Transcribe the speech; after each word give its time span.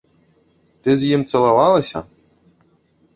Ты 0.87 0.95
з 1.01 1.11
ім 1.17 1.21
цалавалася? 1.31 1.99